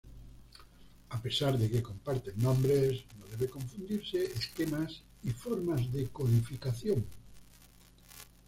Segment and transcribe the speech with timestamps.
[1.15, 4.91] A pesar de que comparten nombres, no debe confundirse esquemas
[5.27, 7.01] y formas de codificación.